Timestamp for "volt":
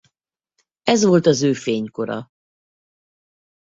1.05-1.25